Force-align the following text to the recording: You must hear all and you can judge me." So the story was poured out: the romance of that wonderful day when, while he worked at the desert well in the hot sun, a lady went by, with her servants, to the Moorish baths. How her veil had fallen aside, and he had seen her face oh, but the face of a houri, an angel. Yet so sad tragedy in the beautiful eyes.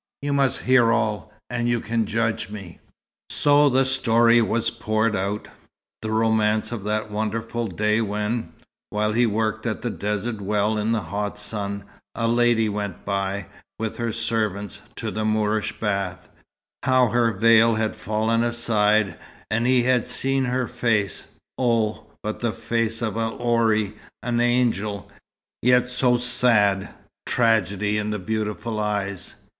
You 0.23 0.33
must 0.33 0.61
hear 0.61 0.91
all 0.91 1.31
and 1.47 1.69
you 1.69 1.79
can 1.79 2.07
judge 2.07 2.49
me." 2.49 2.79
So 3.29 3.69
the 3.69 3.85
story 3.85 4.41
was 4.41 4.71
poured 4.71 5.15
out: 5.15 5.47
the 6.01 6.09
romance 6.09 6.71
of 6.71 6.83
that 6.85 7.11
wonderful 7.11 7.67
day 7.67 8.01
when, 8.01 8.51
while 8.89 9.11
he 9.11 9.27
worked 9.27 9.67
at 9.67 9.83
the 9.83 9.91
desert 9.91 10.41
well 10.41 10.75
in 10.79 10.91
the 10.91 11.01
hot 11.01 11.37
sun, 11.37 11.83
a 12.15 12.27
lady 12.27 12.67
went 12.67 13.05
by, 13.05 13.45
with 13.77 13.97
her 13.97 14.11
servants, 14.11 14.81
to 14.95 15.11
the 15.11 15.23
Moorish 15.23 15.79
baths. 15.79 16.27
How 16.81 17.09
her 17.09 17.31
veil 17.31 17.75
had 17.75 17.95
fallen 17.95 18.41
aside, 18.41 19.19
and 19.51 19.67
he 19.67 19.83
had 19.83 20.07
seen 20.07 20.45
her 20.45 20.67
face 20.67 21.27
oh, 21.59 22.07
but 22.23 22.39
the 22.39 22.53
face 22.53 23.03
of 23.03 23.17
a 23.17 23.37
houri, 23.37 23.93
an 24.23 24.39
angel. 24.41 25.11
Yet 25.61 25.87
so 25.87 26.17
sad 26.17 26.91
tragedy 27.27 27.99
in 27.99 28.09
the 28.09 28.17
beautiful 28.17 28.79
eyes. 28.79 29.35